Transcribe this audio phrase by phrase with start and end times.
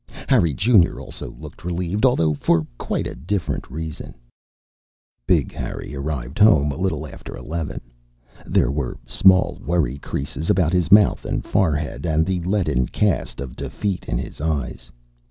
[0.29, 4.15] Harry Junior also looked relieved, although for quite a different reason.
[5.27, 7.79] Big Harry arrived home a little after eleven.
[8.47, 13.55] There were small worry creases about his mouth and forehead, and the leaden cast of
[13.55, 14.89] defeat in his eyes.